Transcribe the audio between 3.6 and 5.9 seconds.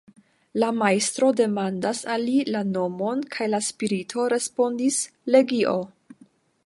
spirito respondis: "legio".